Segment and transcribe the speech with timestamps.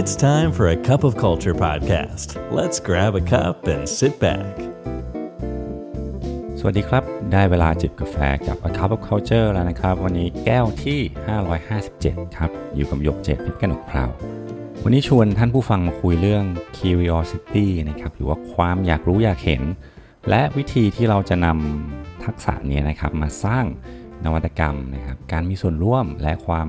[0.00, 2.28] It's time for a cup of culture podcast.
[2.58, 4.54] Let's grab a cup and sit back.
[6.58, 7.02] สวัสดีครับ
[7.32, 8.16] ได้เวลาจิบกาแฟ
[8.46, 11.00] กับ A Cup of Culture แล้วนะครับ วันนี้แก้วที่
[11.68, 14.10] 557 ครับ อยู่กับหยกเจ็ดพชรกนกพราว
[14.84, 16.44] วันนี้ชวนท่านผู้ฟังมาคุยเรื่อง
[16.78, 19.62] curiosity นะครับ หรือว่าความอยากรู้อยากเห็น
[20.28, 23.64] และวิธีที่เราจะนำทักษะนี้นะครับ มาสร้าง
[24.24, 26.68] นวัตกรรมนะครับ การมีส่วนร่วมและความ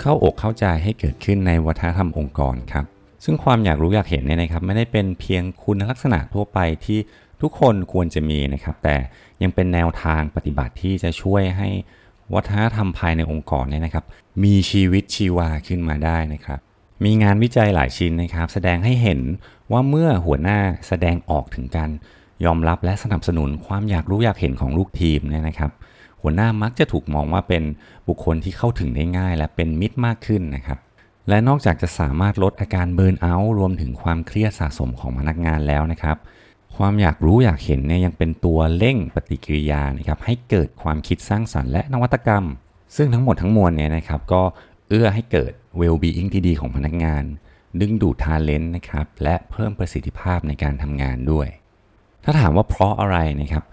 [0.00, 2.84] เข้าอกเข้าใจให้เกิดขึ้นในวัฒนธรรมองค์กรครับ
[3.24, 6.98] ซึ่งความอยากรู้อยากเห็นเนี่ยนะครับ ไม่ได้เป็นเพียงคุณลักษณะทั่วไปที่
[7.42, 8.96] ทุกคนควรจะมีนะครับ แต่
[9.42, 11.68] ยังเป็นแนวทางปฏิบัติที่จะช่วยให้
[12.34, 14.04] วัฒนธรรมภายในองค์กรเนี่ยนะครับ
[14.44, 16.58] มีชีวิตชีวาขึ้นมาได้นะครับ
[17.04, 19.20] มีงานวิจัยหลายชิ้นนะครับ แสดงให้เห็น
[19.72, 21.90] ว่าเมื่อหัวหน้าแสดงออกถึงการ
[22.44, 25.70] ยอมรับและสนับสนุนความอยากรู้อยากเห็นของลูกทีมเนี่ยนะครับ
[26.28, 27.62] หัวหน้ามักจะถูกมองว่าเป็น
[28.08, 30.78] บุคคลที่เข้าถึงได้ง่าย และเป็นมิตรมากขึ้นนะครับ
[31.28, 36.16] และนอกจากจะสามารถลดอาการเบิร์นเอาท์รวมถึงความเครียดสะสมของพนักงานแล้วนะครับ
[36.76, 42.44] ความอยากรู้อยากเห็นเนี่ยยังเป็นตัวเร่งปฏิกิริยานะครับให้เกิดความคิดสร้างสรรค์และนวัตกรรม
[42.96, 44.42] ซึ่งทั้งหมดทั้งมวลเนี่ยนะครับก็
[44.88, 47.24] เอื้อให้เกิด well-being ที่ดีของพนักงาน
[47.80, 51.48] ดึงดูดทาเลนต์นะครับและเพิ่มประสิทธิภาพในการทำงานด้วย
[52.24, 53.64] ถ้าถามว่าเพราะอะไรนะครับ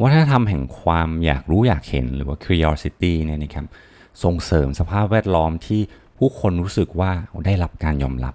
[0.00, 3.66] วัฒนธรรมแห่งความอยากรู้อยากเห็นหรือว่า curiosity เนี่ยนะครับ
[4.24, 5.80] ส่งเสริมสภาพแวดล้อมที่
[6.18, 7.10] ผู้คนรู้สึกว่า
[7.46, 8.34] ได้รับการยอมรับ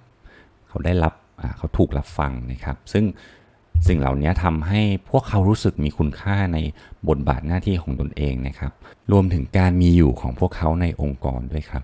[0.68, 1.14] เขาได้รับ
[1.58, 3.06] เขาถูกรับฟังนะครับ ซึ่ง
[3.88, 6.58] สิ่งเหล่านี้ทำให้พวกเขารู้สึกมีคุณค่าใน
[7.10, 8.72] บทบาทหน้าที่ของตนเองนะครับ
[9.12, 11.84] รวมถึงการมีอยู่ของพวกเขาในองค์กรด้วยครับ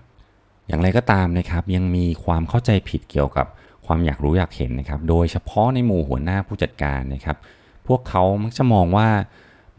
[0.66, 3.46] อย่างไรก็ตามนะครับยังมีความเข้าใจผิดเกี่ยวกับ
[3.86, 7.36] ความอยากรู้อยากเห็นนะครับ โดยเฉพาะในหมู่หัวหน้าผู้จัดการนะครับ
[7.86, 9.08] พวกเขามักจะมองว่า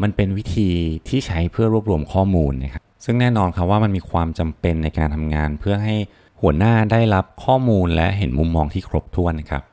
[0.01, 0.69] มันเป็นวิธี
[1.07, 5.95] ที่ใช้เพื่อรวบรวมข้อมูลนะครับซึ่งแน่นอนครับว่ามันมีความจำเป็นในการทำงาน เพื่อให้
[6.41, 9.63] หัวหน้าได้รับข้อมูลและเห็นมุมมองที่ครบถ้วนนะครับ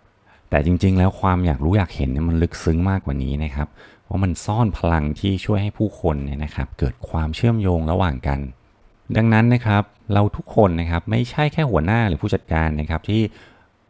[0.51, 3.69] แต่จริงๆ แล้วความอยากรู้อยากเห็นเนี่ยมันลึกซึ้งมากกว่านี้นะครับ
[4.09, 8.39] ว่ามันซ่อนพลังที่ช่วยให้ผู้คนเนี่ยนะครับ เกิดความเชื่อมโยงระหว่างกัน
[9.17, 9.83] ดังนั้นนะครับ
[10.15, 13.23] เราทุกคนนะครับไม่ใช่แค่หัวหน้าหรือผู้จัดการนะครับที่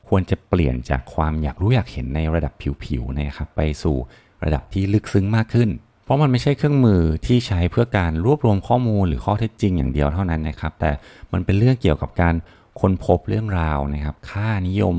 [0.08, 2.52] ควรจะเปลี่ยนจากความอยากรู้อยากเห็นในระดับ
[2.84, 3.96] ผิวๆนะครับไปสู่
[4.44, 5.68] ระดับที่ลึกซึ้งมากขึ้น
[6.10, 10.90] ราะมันไม่ใช่เครื่องมือที่ใช้เพื่อการรวบรวมข้อมูลหรือข้อเท็จจริงอย่างเดียวเท่านั้นนะครับ แต่
[11.32, 12.34] มันเป็นเรื่องเกี่ยวกับการ
[12.80, 14.96] ค้นพบเรื่องราวนะครับ ค่านิยม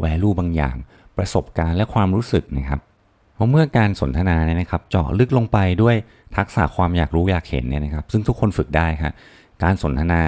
[0.00, 0.76] แวลูบางอย่าง
[1.16, 2.80] ประสบการณ์และความรู้สึกนะครับ
[3.34, 5.96] เพราะเมื่อการสนทนาเนี่ยนะครับ เจาะลึกลงไปด้วย
[6.36, 9.12] ทักษะความอยากรู้อยากเห็นเนี่ยนะครับ ซึ่งทุกคนฝึกได้ครับ
[9.62, 10.22] การสนทนา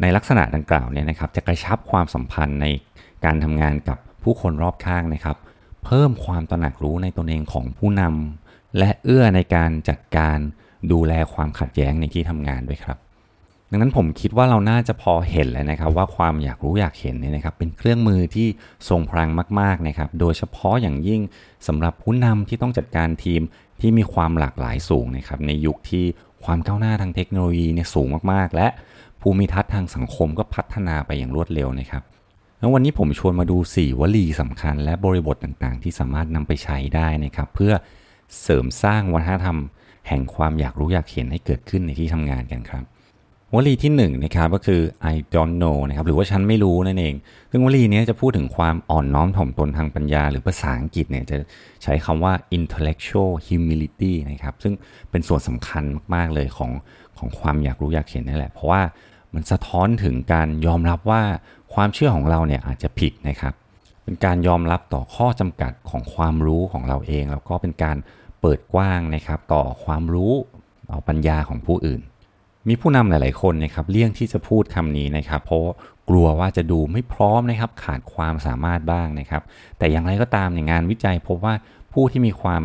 [0.00, 2.66] ในลักษณะดังกล่าวเนี่ยนะครับ จะกระชับความสัมพันธ์ใน
[3.24, 5.36] การทำงานกับผู้คนรอบข้างนะครับ
[5.84, 8.45] เพิ่มความตระหนักรู้ในตนเองของผู้นำ
[8.78, 10.38] และเอื้อในการจัดการ
[10.92, 12.98] ดูแลความขัดแย้งในที่ทำงานด้วยครับ
[13.70, 18.48] ดังนั้นผมคิดว่าเราน่าจะพอเห็นแล้วนะครับ ว่าความอยากรู้อยากเห็นเนี่ยนะครับ เป็นเครื่องมือที่
[18.88, 21.20] ทรงพลังมากๆนะครับ โดยเฉพาะอย่างยิ่ง
[21.66, 23.42] สำหรับผู้นำที่ต้องจัดการทีม
[23.80, 26.04] ที่มีความหลากหลายสูงนะครับ ในยุคที่
[26.44, 28.68] ความก้าวหน้าทางเทคโนโลยีเนี่ยสูงมากๆ และ
[29.20, 32.02] ภูมิทัศน์ทางสังคมก็พัฒนาไปอย่างรวดเร็วนะครับ
[32.58, 37.72] แล้ววันนี้ผมชวนมาดู 4 วลีสำคัญ และบริบทต่างๆ ที่สามารถนำไปใช้ได้นะครับ เพื่อ
[38.40, 39.58] เสริมสร้างวัฒนธรรม
[40.08, 42.84] แห่งความอยากรู้อยากเห็นให้เกิดขึ้นในที่ทำงานกันครับ
[43.54, 44.80] วลีที่1นนะครับก็คือ
[45.12, 47.14] I don't know นะครับหรือว่าฉันไม่รู้นั่นเอง
[47.50, 51.36] ซึ่งวลีนี้จะพูดถึงความอ่อนน้อมถ่อมตนทางปัญญา หรือภาษาอังกฤษเนี่ยจะ
[51.82, 54.74] ใช้คำว่า intellectual humility นะครับซึ่ง
[55.10, 55.84] เป็นส่วนสำคัญ
[56.14, 56.70] มากๆเลยของ
[57.18, 58.82] ของความอยากรู้อยากเห็นนั่นแหละ เพราะว่า
[59.34, 61.22] มันสะท้อนถึงการยอมรับว่า
[61.74, 63.54] ความเชื่อของเราเนี่ยอาจจะผิดนะครับ
[64.06, 67.96] เป็นการยอมรับต่อข้อจำกัดของความรู้ของเราเอง แล้วก็เป็นการ
[68.40, 70.32] เปิดกว้างนะครับต่อความรู้
[70.90, 72.00] ต่อปัญญาของผู้อื่น
[72.68, 75.62] มีผู้นำหลาย ๆ คนนะครับเลี่ยงที่จะพูดคำนี้นะครับ เพราะ
[76.08, 79.42] กลัวว่าจะดูไม่พร้อมนะครับ ขาดความสามารถบ้างนะครับ
[79.78, 81.54] แต่อย่างไรก็ตามในงานวิจัยพบว่า
[81.92, 82.62] ผู้ที่มีความ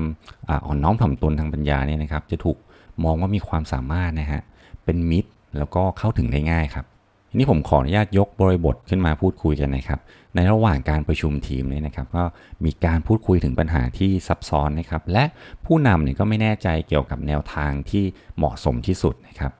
[0.66, 2.57] อ่อนน้อมถ่อมตนทางปัญญาเนี่ยนะครับ จะถูก
[3.03, 4.41] มองว่ามีความสามารถนะฮะ
[4.85, 6.85] เป็นมิตรแล้วก็เข้าถึงได้ง่ายครับ
[7.30, 10.00] ทีนี้ผมขออนุญาตยกบริบทขึ้นมาพูดคุยกันนะครับ
[10.36, 12.24] ในระหว่างการประชุมทีมเนี่ยนะครับก็
[12.66, 15.24] มีการพูดคุยถึงปัญหาที่ซับซ้อนนะครับและ
[15.66, 18.04] ผู้นำเนี่ยก็ไม่แน่ใจเกี่ยวกับแนวทางที่
[18.38, 19.51] เหมาะสมที่สุดนะครับ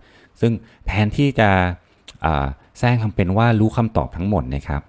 [0.42, 0.54] ซึ่ง
[0.88, 1.50] แทนที่จะ
[2.78, 4.82] แซงทำเป็นว่ารู้คำตอบทั้งหมดนะครับ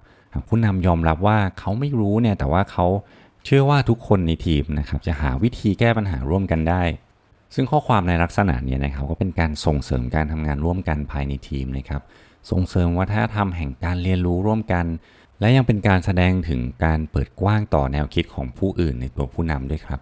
[0.47, 2.87] ผู้นำยอมรับว่าเขาไม่รู้เนี่ยแต่ว่าเขา
[3.45, 6.83] เชื่อว่าทุกคนในทีมนะครับจะหาวิธีแก้ปัญหาร่วมกันได้
[7.55, 12.01] ซึ่งข้อความในลักษณะนี้นะครับก็เป็นการส่งเสริมการทำงานร่วมกันภายในทีมนะครับ
[12.51, 14.85] ส่งเสริมวัฒนธรรมแห่งการเรียนรู้ร่วมกัน
[15.43, 19.99] และยังเป็นการแสดงถึงการเปิดกว้างต่อแนวคิดของผู้อื่นในตัวผู้นำด้วยครับ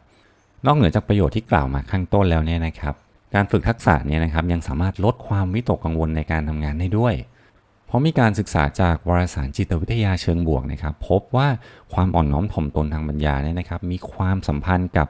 [0.66, 2.96] นอกเหนือจากประโยชน์ที่กล่าวมาข้างต้นแล้วเนี่ยนะครับ
[3.36, 7.14] การฝึกทักษะเนี่ยนะครับยังสามารถลดความวิตกกังวลในการทำงานได้ด้วย
[7.86, 11.48] เพราะมีการศึกษาจากวารสารจิตวิทยาเชิงบวกนะครับ พบว่า
[11.94, 15.08] ความอ่อนน้อมถ่อมตนทางปัญญาเนี่ยนะครับ มีความสัมพันธ์กับ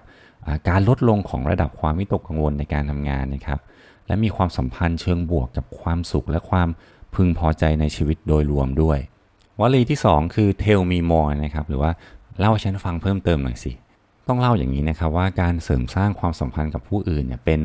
[0.69, 3.59] การลดลงของระดับความวิตกกังวลในการทำงานนะครับ
[4.07, 6.69] และมีความสัมพันธ์เชิงบวกกับความสุขและความ
[7.15, 8.99] พึงพอใจในชีวิตโดยรวมด้วย
[9.61, 11.91] วลีที่ 2 คือ tell me more นะครับหรือว่า
[12.39, 13.71] เล่าให้ฉันฟังเพิ่มเติมหน่อยสิ
[14.27, 17.59] ต้องเล่าอย่างนี้นะครับว่าการเสริมสร้างความสัมพันธ์กับผู้อื่นเนี่ยเป็น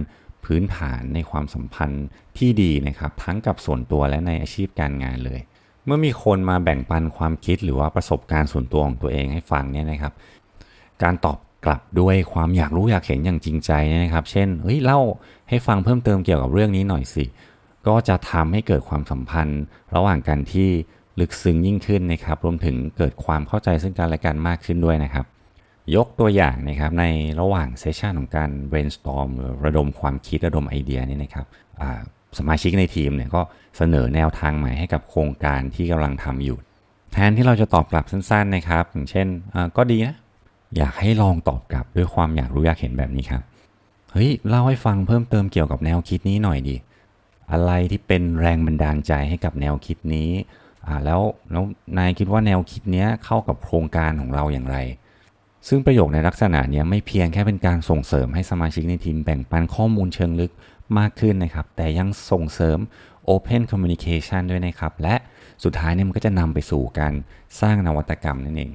[0.45, 2.05] พื้นฐานในความสัมพันธ์
[2.39, 5.41] ที่ดีนะครับทั้งกับส่วนตัวและในอาชีพการงานเลย
[5.85, 10.13] เมื่อมีคนมาแบ่งปันความคิดหรือว่าประสบการณ์ส่วนตัวของตัวเองให้ฟังเนี่ยนะครับ
[11.03, 15.01] การตอบกลับด้วยความอยากรู้อยากเห็นอย่างจริงใจนะครับ เช่นเฮ้ยเล่า
[15.49, 17.25] ให้ฟังเพิ่มเติมเกี่ยวกับเรื่องนี้หน่อยสิ
[17.87, 19.63] ก็จะทำให้เกิดความสัมพันธ์
[19.95, 20.71] ระหว่างกันที่
[21.21, 25.27] ลึกซึ้งยิ่งขึ้นนะครับรวมถึงเกิดความเข้าใจซึ่งกันและกันมากขึ้นด้วยนะครับ
[25.97, 27.05] ยกตัวอย่างนะครับใน
[27.41, 31.47] ระหว่างเซสชันของการ brainstorm หรือระดมความคิดระดมไอเดียนี่นะครับ
[32.39, 33.43] สมาชิกในทีมเนี่ยก็
[33.77, 36.59] เสนอแนวทางใหม่ให้กับโครงการที่กำลังทำอยู่
[37.13, 39.27] แทนที่เราจะตอบกลับสั้นๆนะครับ อย่างเช่น
[39.77, 40.17] ก็ดีนะ
[40.77, 43.43] อยากให้ลองตอบกลับด้วยความอยากรู้อยากเห็นแบบนี้ครับ
[44.13, 46.77] เฮ้ยเล่าให้ฟังเพิ่มเติมเกี่ยวกับแนวคิดนี้หน่อยดิ
[47.53, 50.31] อะไรที่เป็นแรงบันดาลใจให้กับแนวคิดนี้
[50.89, 51.65] อ่าแล้วแล้ว
[51.99, 54.79] นายคิดว่าแนวคิดเนี้ยเข้ากับโครงการของเราอย่างไร
[55.69, 60.53] ซึ่งประโยคในลักษณะนี้ไม่เพียงแค่เป็นการส่งเสริมให้สมาชิกในทีมแบ่งปันข้อมูลเชิงลึก
[60.99, 62.79] มากขึ้นนะครับ แต่ยังส่งเสริม
[63.29, 65.15] Open Communication ด้วยนะครับ และ
[65.65, 67.15] สุดท้ายเนี่ยมันก็จะนำไปสู่การ
[67.61, 68.73] สร้างนวัตกรรมนั่นเอง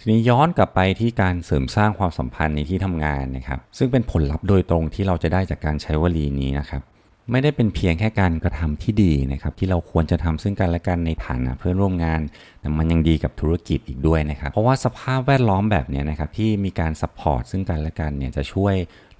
[0.00, 6.82] ทีนี้ย้อนกลับไปที่การเสริมสร้างความสัมพันธ์ในที่ทำงานนะครับ ซึ่งเป็นผลลัพธ์โดยตรงที่เราจะได้จากการใช้วลีนี้นะครับ
[7.30, 12.20] ไม่ได้เป็นเพียงแค่การกระทำที่ดีนะครับ ที่เราควรจะทำซึ่งกันและกันในฐานะเพื่อนร่วมงาน
[12.60, 18.74] แต่มันยังดีกับธุรกิจอีกด้วยนะครับ เพราะว่าสภาพแวดล้อมแบบนี้นะครับที่มีการ support ซึ่งกันและกันเนี่ยจะช่วย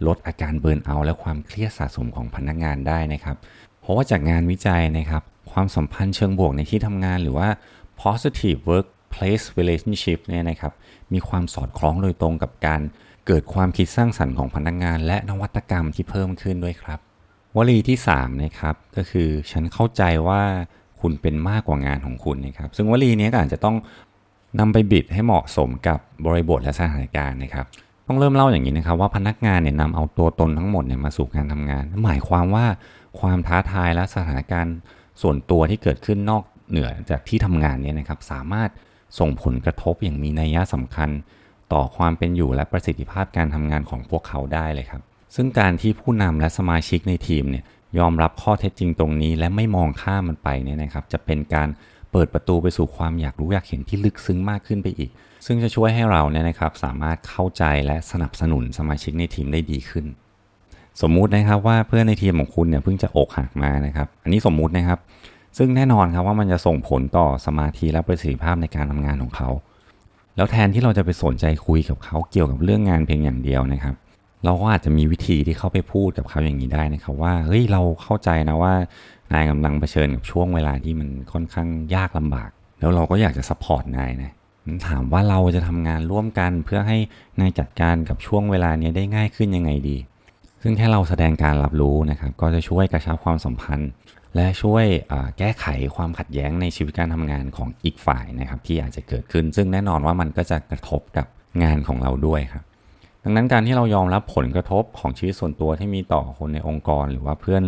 [0.06, 3.36] ลดอาการ burnout และความเครียดสะสมของพนักงานได้นะครับ
[3.80, 7.48] เพราะว่าจากงานวิจัยนะครับ ความสัมพันธ์เชิงบวกในที่ทำงานหรือว่า
[8.02, 10.72] positive work place relationship เนี่ยนะครับ
[11.12, 12.80] มีความสอดคล้องโดยตรงกับการ
[13.26, 17.00] เกิดความคิดสร้างสรรค์ของพนักงาน และนวัตกรรมที่เพิ่มขึ้นด้วยครับ
[17.56, 20.42] วลีที่3นะครับก็คือฉันเข้าใจว่า
[21.00, 23.76] คุณเป็นมากกว่างานของคุณนะครับ ซึ่งวลีนี้ก็อาจจะต้อง
[24.60, 27.66] นำไปบิดให้เหมาะสมกับบริบทและสถานการณ์นะครับ
[28.06, 32.66] ต้องเริ่มเล่าอย่างนี้นะครับ ว่าพนักงานเนี่ยนำเอาตัวตนทั้งหมดเนี่ยมาสู่การทำงาน หมายความว่า
[33.20, 34.76] ความท้าทายและสถานการณ์
[35.22, 38.70] ส่วนตัวที่เกิดขึ้นนอกเหนือจากที่ทำงานเนี่ยนะครับ สามารถ
[39.18, 41.10] ส่งผลกระทบอย่างมีนัยยะสำคัญ
[41.72, 45.02] ต่อความเป็นอยู่และประสิทธิภาพการทำงานของพวกเขาได้เลยครับ
[45.36, 47.64] ซึ่งการที่ผู้นำและสมาชิกในทีมเนี่ย
[47.98, 51.68] ยอมรับข้อเท็จจริงตรงนี้ และไม่มองข้ามมันไปเนี่ยนะครับ จะเป็นการ
[52.12, 55.10] เปิดประตูไปสู่ความอยากรู้อยากเห็นที่ลึกซึ้งมากขึ้นไปอีก
[55.46, 60.06] ซึ่งจะช่วยให้เราเนี่ยนะครับสามารถเข้าใจและสนับสนุนสมาชิกในทีมได้ดีขึ้น
[61.02, 64.98] สมมุตินะครับว่าเพื่อนในทีมของคุณเนี่ยเพิ่งจะอกหักมานะครับ อันนี้สมมุตินะครับ
[65.58, 69.50] ซึ่งแน่นอนครับว่ามันจะส่งผลต่อสมาธิและประสิทธิภาพในการทำงานของเขา
[70.36, 73.94] แล้วแทนที่เราจะไปสนใจคุยกับเขาเกี่ยวกับเรื่องงานเพียงอย่างเดียวนะครับ
[74.44, 78.74] เราก็อาจจะมีวิธีที่เข้าไปพูดกับเขาอย่างนี้ได้นะครับว่าเฮ้ยเราเข้าใจนะว่า
[79.32, 84.32] นายกำลังเผชิญกับช่วงเวลาที่มันค่อนข้างยากลำบาก แล้วเราก็อยากจะ support นายนะ
[84.88, 86.98] ถามว่าเราจะทำงานร่วมกันเพื่อให้
[87.40, 89.96] นายจัดการกับช่วงเวลานี้ได้ง่ายขึ้นยังไงดี
[90.62, 93.90] ซึ่งแค่เราแสดงการรับรู้นะครับ ก็จะช่วยกระชับความสัมพันธ์
[94.34, 94.84] และช่วย
[95.38, 95.66] แก้ไข
[95.96, 101.26] ความขัดแย้งในชีวิตการทำงานของอีกฝ่ายนะครับ ที่อาจจะเกิดขึ้น ซึ่งแน่นอนว่ามันก็จะกระทบกับ
[101.62, 102.64] งานของเราด้วยครับ
[103.28, 107.62] ดังนั้นการที่เรายอมรับผลกระทบของชีวิตส่วนตัวที่มีต่อคนในองค์กร หรือว่าเพื่อน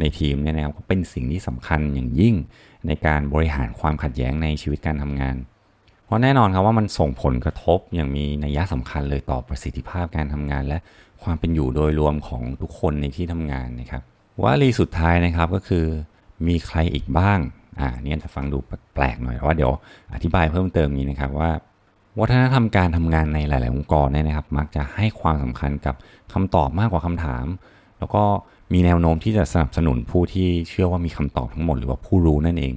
[0.00, 2.34] ในทีมเนี่ยนะครับก็เป็นสิ่งที่สำคัญอย่างยิ่ง
[2.86, 5.36] ในการบริหารความขัดแย้งในชีวิตการทำงาน
[6.04, 10.78] เพราะแน่นอนครับว่ามันส่งผลกระทบอย่างมีนัยสำคัญเลยต่อประสิทธิภาพการทำงาน และ
[11.22, 14.02] ความเป็นอยู่โดยรวมของทุกคนในที่ทำงานนะครับ
[14.42, 15.84] วลีสุดท้ายนะครับก็คือ
[16.48, 17.38] มีใครอีกบ้าง
[17.80, 18.58] อ่าเนี่ยจะฟังดู
[18.94, 19.72] แปลกหน่อยว่าเดี๋ยว
[20.14, 21.50] อธิบายเพิ่มเติมนี้นะครับว่า
[22.20, 25.94] วัฒนธรรมการทำงานในหลาย ๆ องค์กรเนี่ยนะครับ มักจะให้ความสำคัญกับ
[26.32, 27.46] คำตอบมากกว่าคำถาม
[27.98, 28.24] แล้วก็
[28.72, 32.74] มีแนวโน้มที่จะสนับสนุนผู้ที่เชื่อว่ามีคำตอบทั้งหมดหรือว่าผู้รู้นั่นเอง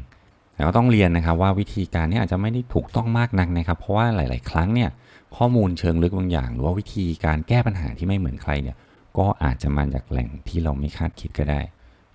[0.53, 4.89] แต่ก็ต้องเรียนนะครับว่าวิธีการนี้อาจจะไม่ได้ถูกต้องมากนักนะครับ เพราะว่าหลาย ๆ ครั้งเนี่ย
[5.37, 8.77] ข้อมูลเชิงลึกบางอย่าง หรือว่าวิธีการแก้ปัญหาที่ไม่เหมือนใครเนี่ย
[9.17, 11.61] ก็อาจจะมาจากแหล่งที่เราไม่คาดคิดก็ได้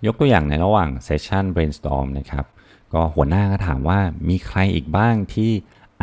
[0.05, 2.45] ยกตัวอย่างในระหว่างเซสชัน brainstorm นะครับ
[2.93, 3.99] ก็หัวหน้าก็ถามว่า
[4.29, 5.51] มีใครอีกบ้างที่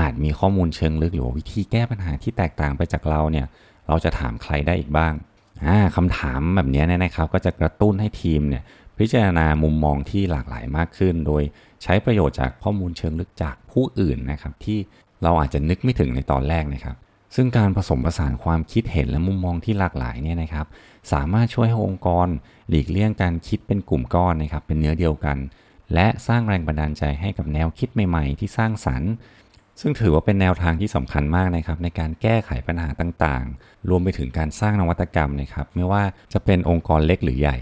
[0.01, 3.47] อาจมีข้อมูลเชิงลึกหรือวิธีแก้ปัญหาที่แตกต่างไปจากเราเนี่ย
[3.89, 5.15] เราจะถามใครได้อีกบ้าง
[5.97, 8.63] คำถามแบบนี้เนี่ยนะครับ ก็จะกระตุ้นให้ทีมเนี่ย
[8.99, 11.43] พิจารณามุมมองที่หลากหลายมากขึ้น โดย
[11.83, 14.79] ใช้ประโยชน์จากข้อมูลเชิงลึกจากผู้อื่นนะครับ ที่
[15.23, 16.97] เราอาจจะนึกไม่ถึงในตอนแรกนะครับ
[17.35, 20.67] ซึ่งการผสมผสานความคิดเห็นและมุมมองที่หลากหลายเนี่ยนะครับ
[21.13, 22.29] สามารถช่วยให้องค์กร
[22.69, 25.39] หลีกเลี่ยงการคิดเป็นกลุ่มก้อนนะครับ เป็นเนื้อเดียวกัน
[25.95, 29.13] และสร้างแรงบันดาลใจให้กับแนวคิดใหม่ ๆ ที่สร้างสรรค์
[29.81, 37.59] ซึ่งถือว่าเป็นแนวทางที่สำคัญมากนะครับในการแก้ไขปัญหาต่างๆ รวมไปถึงการสร้างนวัตกรรมนะครับไม่ว่าจะเป็นองค์กรเล็กหรือใหญ่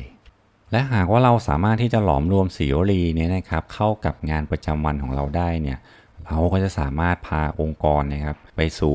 [0.72, 5.78] และหากว่าเราสามารถที่จะหลอมรวมสีวลีนี้นะครับเข้ากับงานประจำวันของเราได้เนี่ย
[6.26, 8.94] เราก็จะสามารถพาองค์กรนะครับไปสู่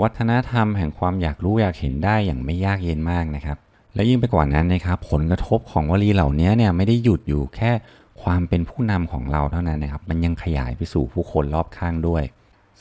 [0.00, 3.58] วัฒนธรรมแห่งความอยากรู้อยากเห็นได้อย่างไม่ยากเย็นมากนะครับ
[3.94, 7.72] และยิ่งไปกว่านั้นนะครับผลกระทบของวลีเหล่านี้เนี่ยไม่ได้หยุดอยู่แค่
[8.22, 12.22] ความเป็นผู้นำของเราเท่านั้นนะครับ มันยังขยายไปสู่ผู้คนรอบข้างด้วย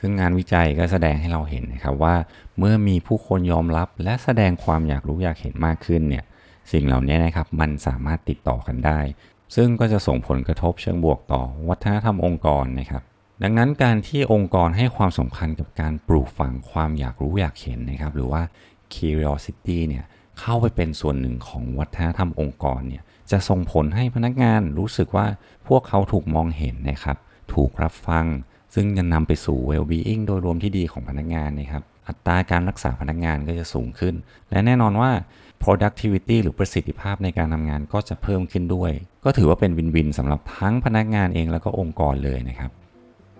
[0.06, 2.16] ซึ่งงานวิจัยก็แสดงให้เราเห็นนะครับว่า
[2.60, 6.24] เมื่อมีผู้คนยอมรับและแสดงความอยากรู้อยากเห็นมากขึ้นเนี่ย
[6.72, 9.00] สิ่งเหล่านี้นะครับมันสามารถติดต่อกันได้
[9.56, 13.04] ซึ่งก็จะส่งผลกระทบเชิงบวกต่อวัฒนธรรมองค์กรนะครับ
[13.44, 18.42] ดังนั้นการที่องค์กรให้ความสำคัญกับการปลูกฝังความอยากรู้อยากเห็นนะครับ หรือว่า
[18.94, 20.06] curiosity เนี่ย
[20.40, 25.28] เข้าไปเป็นส่วนหนึ่งของวัฒนธรรมองค์กรเนี่ยจะส่งผลให้พนักงานรู้สึกว่า
[25.68, 27.18] พวกเขาถูกมองเห็นนะครับ
[27.54, 28.26] ถูกรับฟัง
[28.76, 34.16] ซึ่งจะนำไปสู่ well-being โดยรวมที่ดีของพนักงานนะครับอัตราการรักษาพนักงานก็จะสูงขึ้น
[34.52, 35.12] และแน่นอนว่า
[35.64, 38.92] productivity หรือประสิทธิภาพในการทำงานก็จะเพิ่มขึ้นด้วย
[39.26, 42.72] ก็ถือว่าเป็นวินวินสำหรับทั้งพนักงานเองแล้วก็องค์กรเลยนะครับ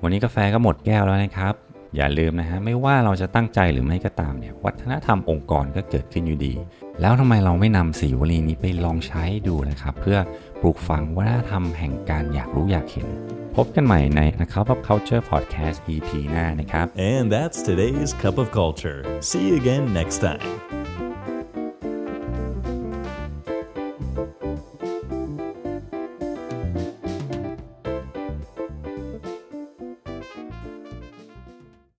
[0.02, 1.54] วันนี้กาแฟก็หมดแก้วแล้วนะครับ
[1.96, 6.54] อย่าลืมนะฮะไม่ว่าเราจะตั้งใจหรือไม่ก็ตามเนี่ยวัฒนธรรมองค์กรก็เกิดขึ้นอยู่ดี
[7.02, 10.20] แล้วทำไมเราไม่นำสีวลีนี้ไปลองใช้ดูนะครับ เพื่อ
[10.62, 13.08] ปลูกฝังวัฒนธรรมแห่งการอยากรู้อยากเห็น
[13.56, 19.00] พบกันใหม่ใน A Cup of Culture Podcast EP หน้านะครับ And that's today's Cup of Culture.
[19.30, 20.75] See you again next time.